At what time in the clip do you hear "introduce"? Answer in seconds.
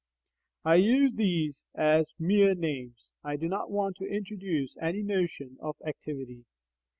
4.07-4.75